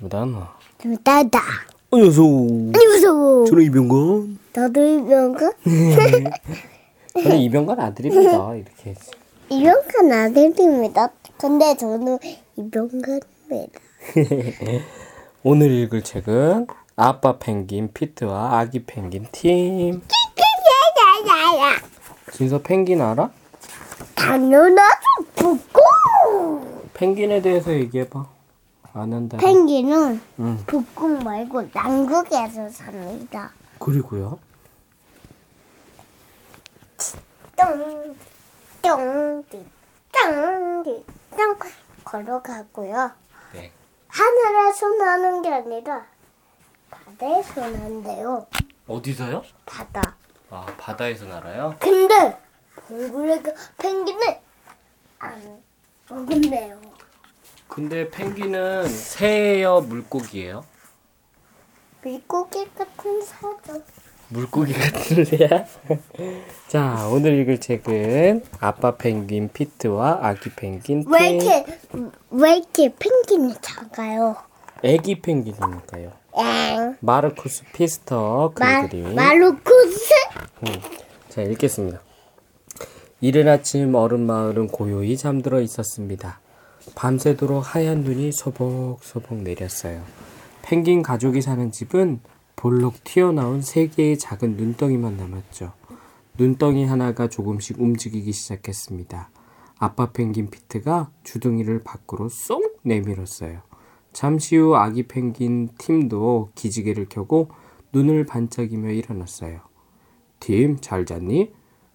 [0.00, 0.50] 기분다.
[0.78, 1.40] 두다다.
[1.92, 2.24] 안녕하세요.
[2.24, 3.44] 안녕하세요.
[3.48, 4.38] 저는 이병건.
[4.54, 5.52] 너도 이병건?
[7.22, 8.54] 저는 이병건 아들입니다.
[8.54, 8.94] 이렇게.
[9.50, 11.10] 이병건 아들입니다.
[11.36, 12.18] 근데 저는
[12.56, 13.80] 이병건입니다.
[15.44, 20.00] 오늘 읽을 책은 아빠 펭귄 피트와 아기 펭귄 팀.
[22.32, 23.30] 진서 펭귄 알아?
[24.14, 24.88] 당연하죠.
[25.36, 25.82] 북극.
[26.94, 28.39] 펭귄에 대해서 얘기해봐.
[28.92, 29.36] 아는데.
[29.36, 30.64] 펭귄은 응.
[30.66, 33.52] 북극 말고 남극에서 삽니다.
[33.78, 34.38] 그리고요.
[37.56, 38.16] 똥,
[38.82, 39.64] 똥, 띠,
[40.12, 41.04] 똥, 띠,
[41.36, 41.56] 똥
[42.04, 43.12] 걸어가고요.
[43.52, 43.72] 네.
[44.08, 46.06] 하늘에서 나는 게 아니라
[46.90, 48.46] 바다에서 난대요.
[48.88, 49.44] 어디서요?
[49.66, 50.16] 바다.
[50.50, 51.76] 아 바다에서 날아요?
[51.78, 52.36] 근데
[52.88, 54.20] 동굴의 그 펭귄은
[55.20, 55.62] 안
[56.08, 56.80] 먹은대요.
[57.70, 60.64] 근데 펭귄은 새예요, 물고기예요?
[62.02, 63.80] 물고기 같은 사죠.
[64.28, 65.64] 물고기 같은 새야?
[66.68, 71.12] 자, 오늘 읽을 책은 아빠 펭귄 피트와 아기 펭귄 팀.
[71.12, 71.66] 왜 이렇게
[72.30, 74.36] 왜 이렇게 펭귄이 작아요?
[74.82, 76.12] 애기 펭귄이니까요.
[76.38, 76.96] 엥.
[77.00, 79.14] 마르쿠스 피스터 마, 글그림.
[79.14, 80.10] 마루쿠스?
[81.28, 82.00] 자, 읽겠습니다.
[83.20, 86.40] 이른 아침 어른 마을은 고요히 잠들어 있었습니다.
[86.94, 90.02] 밤새도록 하얀 눈이 소복소복 내렸어요.
[90.62, 92.20] 펭귄 가족이 사는 집은
[92.56, 95.72] 볼록 튀어나온 세 개의 작은 눈덩이만 남았죠.
[96.36, 99.30] 눈덩이 하나가 조금씩 움직이기 시작했습니다.
[99.78, 103.62] 아빠 펭귄 피트가 주둥이를 밖으로 쏙 내밀었어요.
[104.12, 107.48] 잠시 후 아기 펭귄 팀도 기지개를 켜고
[107.92, 109.60] 눈을 반짝이며 일어났어요.
[110.38, 111.52] 팀, 잘 잤니?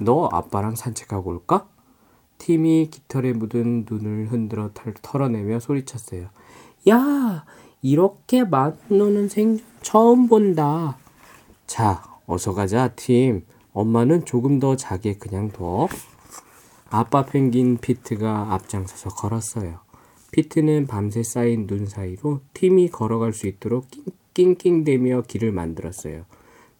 [0.00, 1.68] 너 아빠랑 산책하고 올까?
[2.38, 6.28] 팀이 깃털에 묻은 눈을 흔들어 털, 털어내며 소리쳤어요.
[6.88, 7.44] 야,
[7.82, 10.96] 이렇게 만노는 생전 처음 본다.
[11.66, 13.44] 자, 어서 가자, 팀.
[13.72, 15.88] 엄마는 조금 더 자게 그냥 둬.
[16.90, 19.80] 아빠 펭귄 피트가 앞장서서 걸었어요.
[20.32, 23.86] 피트는 밤새 쌓인 눈 사이로 팀이 걸어갈 수 있도록
[24.34, 26.24] 낑낑대며 길을 만들었어요.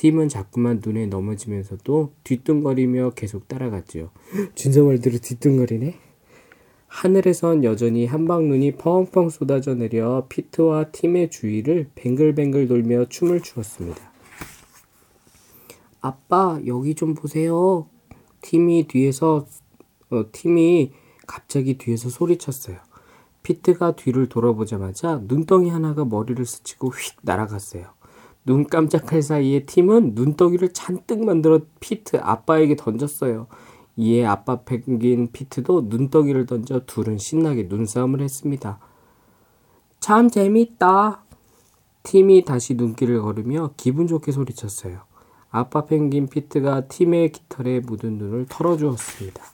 [0.00, 4.10] 팀은 자꾸만 눈에 넘어지면서도 뒤뚱거리며 계속 따라갔지요.
[4.82, 5.94] 말대로 뒤뚱거리네.
[6.86, 14.00] 하늘에선 여전히 한방눈이 펑펑 쏟아져 내려 피트와 팀의 주위를 뱅글뱅글 돌며 춤을 추었습니다.
[16.00, 17.86] 아빠, 여기 좀 보세요.
[18.40, 19.46] 팀이 뒤에서,
[20.08, 20.92] 어, 팀이
[21.26, 22.78] 갑자기 뒤에서 소리쳤어요.
[23.42, 27.99] 피트가 뒤를 돌아보자마자 눈덩이 하나가 머리를 스치고 휙 날아갔어요.
[28.44, 33.46] 눈 깜짝할 사이에 팀은 눈덩이를 잔뜩 만들어 피트 아빠에게 던졌어요.
[33.96, 38.78] 이에 아빠 펭귄 피트도 눈덩이를 던져 둘은 신나게 눈싸움을 했습니다.
[40.00, 41.24] 참 재밌다.
[42.02, 45.00] 팀이 다시 눈길을 걸으며 기분 좋게 소리쳤어요.
[45.50, 49.44] 아빠 펭귄 피트가 팀의 깃털에 묻은 눈을 털어주었습니다.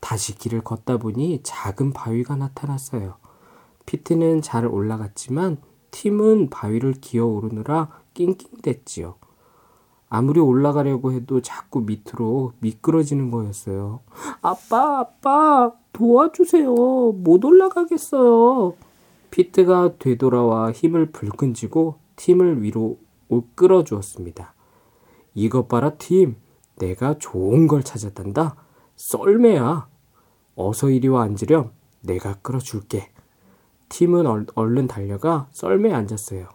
[0.00, 3.14] 다시 길을 걷다 보니 작은 바위가 나타났어요.
[3.84, 5.58] 피트는 잘 올라갔지만
[5.90, 9.16] 팀은 바위를 기어 오르느라 낑낑댔지요.
[10.08, 14.00] 아무리 올라가려고 해도 자꾸 밑으로 미끄러지는 거였어요.
[14.40, 16.74] 아빠, 아빠, 도와주세요.
[16.74, 18.74] 못 올라가겠어요.
[19.30, 22.98] 피트가 되돌아와 힘을 불끈 쥐고 팀을 위로
[23.54, 24.54] 끌어 주었습니다.
[25.34, 26.36] 이것 봐라, 팀.
[26.76, 28.56] 내가 좋은 걸 찾았단다.
[28.96, 29.88] 썰매야.
[30.54, 31.72] 어서 이리 와 앉으렴.
[32.02, 33.10] 내가 끌어줄게.
[33.88, 36.48] 팀은 얼른 달려가 썰매에 앉았어요.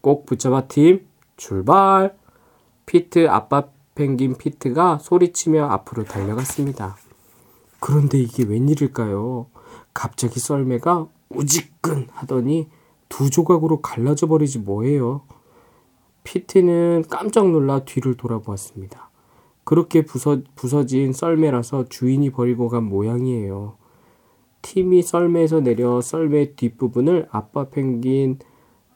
[0.00, 1.06] 꼭 붙잡아 팀.
[1.36, 2.16] 출발.
[2.86, 6.96] 피트 아빠 펭귄 피트가 소리치며 앞으로 달려갔습니다.
[7.80, 9.46] 그런데 이게 웬일일까요?
[9.94, 12.68] 갑자기 썰매가 우지끈 하더니
[13.08, 15.22] 두 조각으로 갈라져 버리지 뭐예요.
[16.24, 19.10] 피트는 깜짝 놀라 뒤를 돌아보았습니다.
[19.64, 23.76] 그렇게 부서, 부서진 썰매라서 주인이 버리고 간 모양이에요.
[24.62, 28.38] 팀이 썰매에서 내려 썰매 뒷부분을 아빠 펭귄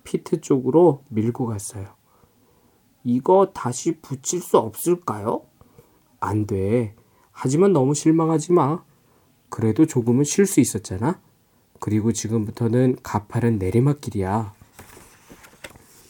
[0.05, 1.89] 피트 쪽으로 밀고 갔어요.
[3.03, 5.43] 이거 다시 붙일 수 없을까요?
[6.21, 6.95] 안 돼.
[7.33, 8.83] 하지만 너무 실망하지 마.
[9.49, 11.21] 그래도 조금은 쉴 수 있었잖아.
[11.81, 14.55] 그리고 지금부터는 가파른 내리막길이야.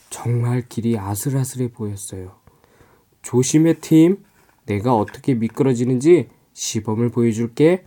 [0.09, 2.31] 정말 길이 아슬아슬해 보였어요.
[3.21, 4.23] 조심해, 팀.
[4.65, 7.85] 내가 어떻게 미끄러지는지 시범을 보여줄게.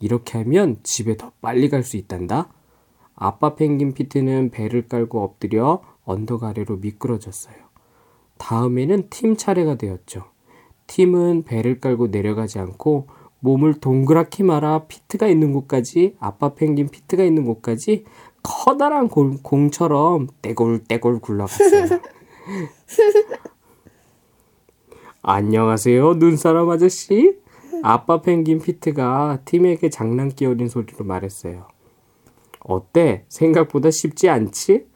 [0.00, 2.48] 이렇게 하면 집에 더 빨리 갈 수 있단다.
[3.14, 7.54] 아빠 펭귄 피트는 배를 깔고 엎드려 언덕 아래로 미끄러졌어요.
[8.38, 10.24] 다음에는 팀 차례가 되었죠.
[10.86, 13.08] 팀은 배를 깔고 내려가지 않고
[13.40, 18.04] 몸을 동그랗게 말아 피트가 있는 곳까지 아빠 펭귄 피트가 있는 곳까지
[18.42, 22.00] 커다란 공, 공처럼 떼굴떼굴 굴러갔어요.
[25.22, 27.38] 안녕하세요, 눈사람 아저씨.
[27.82, 31.68] 아빠 펭귄 피트가 팀에게 장난기 어린 소리로 말했어요.
[32.60, 33.24] 어때?
[33.28, 34.86] 생각보다 쉽지 않지?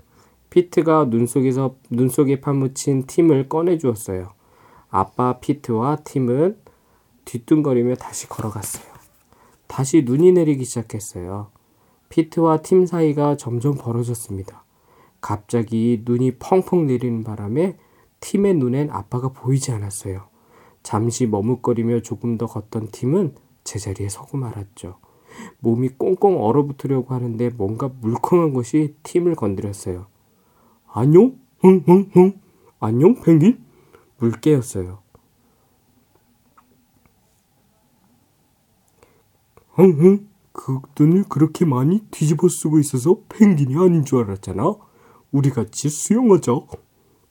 [0.51, 4.33] 피트가 눈 속에서 눈 속에 파묻힌 팀을 꺼내 주었어요.
[4.89, 6.59] 아빠 피트와 팀은
[7.25, 8.85] 뒤뚱거리며 다시 걸어갔어요.
[9.67, 11.51] 다시 눈이 내리기 시작했어요.
[12.11, 14.63] 피트와 팀 사이가 점점 벌어졌습니다.
[15.21, 17.77] 갑자기 눈이 펑펑 내리는 바람에
[18.21, 20.34] 팀의 눈엔 아빠가 보이지 않았어요.
[20.85, 23.35] 잠시 머뭇거리며 조금 더 걷던 팀은
[23.65, 24.99] 제자리에 서고 말았죠.
[25.59, 30.07] 몸이 꽁꽁 얼어붙으려고 하는데 뭔가 물컹한 것이 팀을 건드렸어요.
[30.87, 31.41] 안녕?
[31.59, 32.41] 흥 흥 흥.
[32.79, 33.65] 안녕 펭귄?
[34.19, 34.99] 물개였어요.
[39.71, 40.29] 흥 흥.
[40.53, 44.77] 그 눈을 그렇게 많이 뒤집어 쓰고 있어서 펭귄이 아닌 줄 알았잖아.
[45.33, 46.53] 우리 같이 수영하자.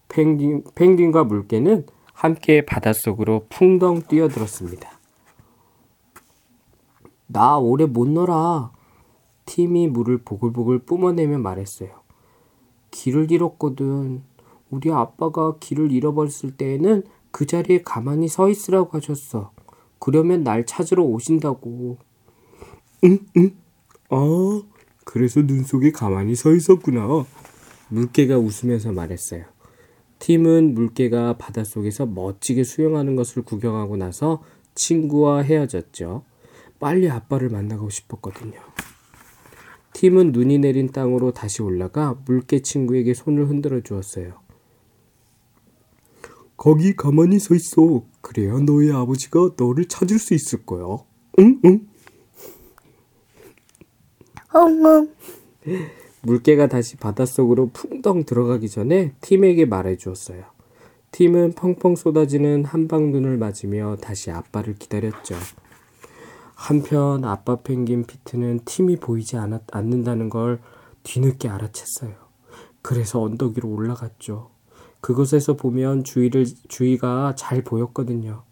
[0.09, 4.89] 펭귄, 펭귄과 물개는 함께 바닷속으로 풍덩 뛰어들었습니다.
[7.27, 8.71] 나 오래 못 놀아.
[9.45, 11.89] 팀이 물을 보글보글 뿜어내며 말했어요.
[12.91, 14.23] 길을 잃었거든.
[14.69, 19.51] 우리 아빠가 길을 잃어버렸을 때에는 그 자리에 가만히 서 있으라고 하셨어.
[19.99, 21.97] 그러면 날 찾으러 오신다고.
[23.03, 23.55] 응, 응.
[24.09, 24.61] 아,
[25.03, 27.25] 그래서 눈 속에 가만히 서 있었구나.
[27.89, 29.45] 물개가 웃으면서 말했어요.
[30.19, 34.43] 팀은 물개가 바닷속에서 멋지게 수영하는 것을 구경하고 나서
[34.75, 36.23] 친구와 헤어졌죠.
[36.79, 38.59] 빨리 아빠를 만나고 싶었거든요.
[39.93, 44.41] 팀은 눈이 내린 땅으로 다시 올라가 물개 친구에게 손을 흔들어 주었어요.
[46.57, 48.05] 거기 가만히 서 있어.
[48.21, 51.03] 그래야 너의 아버지가 너를 찾을 수 있을 거야.
[51.39, 51.87] 응, 응.
[54.53, 55.13] 엉엉.
[56.23, 60.43] 물개가 다시 바닷속으로 풍덩 들어가기 전에 팀에게 말해 주었어요.
[61.11, 65.35] 팀은 펑펑 쏟아지는 한방눈을 맞으며 다시 아빠를 기다렸죠.
[66.55, 70.59] 한편 아빠 펭귄 피트는 팀이 보이지 않았, 않는다는 걸
[71.03, 72.15] 뒤늦게 알아챘어요.
[72.81, 74.49] 그래서 언덕 위로 올라갔죠.
[75.01, 78.43] 그곳에서 보면 주위를, 주위가 잘 보였거든요.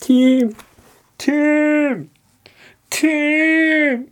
[0.00, 0.54] 팀!
[1.18, 2.10] 팀!
[2.88, 4.08] 팀!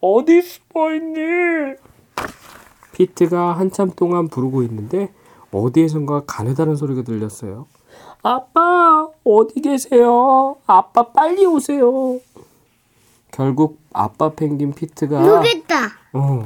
[0.00, 1.87] 어디 숨어 있니?
[2.98, 5.12] 피트가 한참 동안 부르고 있는데
[5.52, 7.66] 어디에선가 가느다란 소리가 들렸어요.
[8.22, 10.56] 아빠 어디 계세요?
[10.66, 12.20] 아빠 빨리 오세요.
[13.30, 15.76] 결국 아빠 펭귄 피트가 여기 있다.
[16.12, 16.44] 어,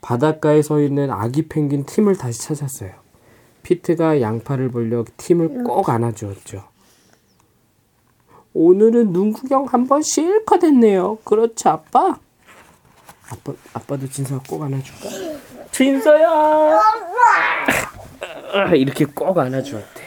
[0.00, 2.92] 바닷가에 서 있는 아기 펭귄 팀을 다시 찾았어요.
[3.62, 6.64] 피트가 양팔을 벌려 팀을 꼭 안아주었죠.
[8.54, 11.18] 오늘은 눈 구경 한번 실컷 했네요.
[11.24, 12.18] 그렇죠, 아빠?
[13.30, 15.51] 아빠, 아빠도 진서가 꼭 안아줄까?
[15.72, 16.80] 진서야!
[18.76, 20.02] 이렇게 꼭 안아주었대.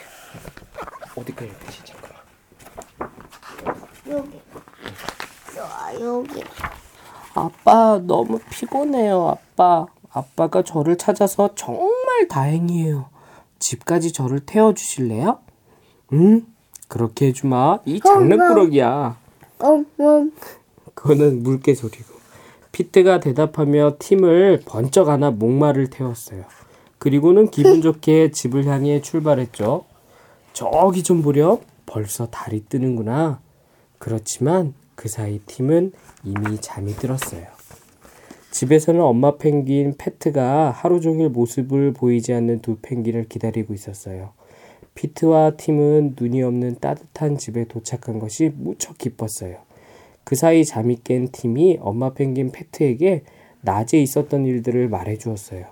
[1.16, 2.22] 어디까지 되지, 잠깐만.
[4.10, 4.42] 여기.
[5.58, 6.44] 여- 여기.
[7.34, 13.10] 아빠 너무 피곤해요 아빠 아빠가 저를 찾아서 정말 다행이에요
[13.60, 15.40] 집까지 저를 태워주실래요?
[16.14, 16.46] 응
[16.88, 19.18] 그렇게 해주마 이 장난꾸러기야.
[20.94, 22.15] 그거는 물개 소리고
[22.76, 26.44] 피트가 대답하며 팀을 번쩍 안아 목마를 태웠어요
[26.98, 29.86] 그리고는 기분 좋게 집을 향해 출발했죠
[30.52, 33.40] 저기 좀 보렴 벌써 달이 뜨는구나
[33.98, 35.92] 그렇지만 그 사이 팀은
[36.24, 37.46] 이미 잠이 들었어요.
[38.52, 44.32] 집에서는 엄마 펭귄 페트가 하루 종일 모습을 보이지 않는 두 펭귄을 기다리고 있었어요.
[44.96, 49.58] 피트와 팀은 눈이 없는 따뜻한 집에 도착한 것이 무척 기뻤어요.
[50.26, 53.24] 그 사이 잠이 깬 팀이 엄마 펭귄 페트에게
[53.62, 55.68] 낮에 있었던 일들을 말해 주었어요.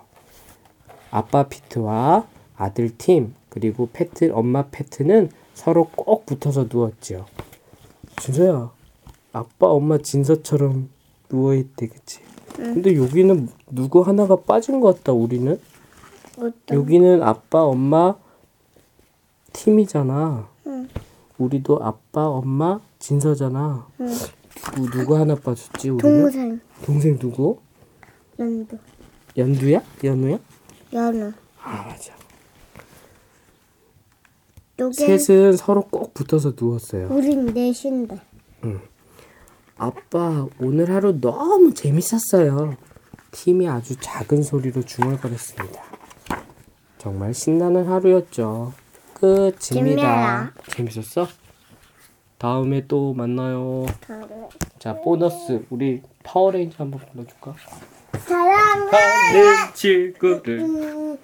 [1.10, 7.26] 아빠 피트와 아들 팀 그리고 페트 엄마 페트는 서로 꼭 붙어서 누웠죠.
[8.20, 8.72] 진서야,
[9.32, 10.88] 아빠 엄마 진서처럼
[11.28, 12.20] 누워 있대, 그치?
[12.56, 15.12] 근데 여기는 누구 하나가 빠진 것 같다.
[15.12, 15.60] 우리는
[16.36, 16.78] 어떤?
[16.78, 18.14] 여기는 아빠 엄마
[19.52, 20.48] 팀이잖아.
[20.66, 20.88] 응.
[21.38, 23.86] 우리도 아빠 엄마 진서잖아.
[24.00, 24.06] 응.
[24.74, 25.90] 누구 누구 하나 빠졌지?
[25.90, 26.60] 우리는 동생.
[26.84, 27.58] 동생 누구?
[28.38, 28.76] 연두.
[29.36, 29.82] 연두야?
[30.02, 30.38] 연우야?
[30.92, 31.32] 연우.
[31.62, 32.14] 아 맞아.
[34.92, 37.08] 셋은 서로 꼭 붙어서 누웠어요.
[37.10, 38.20] 우린 넷인데.
[39.76, 42.76] 아빠 오늘 하루 너무 재밌었어요.
[43.30, 45.82] 팀이 아주 작은 소리로 중얼거렸습니다.
[46.98, 48.72] 정말 신나는 하루였죠.
[49.14, 50.52] 끝입니다.
[50.68, 51.28] 재밌었어?
[52.44, 53.86] 다음에 또 만나요.
[54.06, 54.26] 다음에.
[54.78, 57.54] 자 보너스 우리 파워레인저 한번 불러줄까?
[58.18, 58.86] 사랑.
[58.92, 61.16] 하는 친구를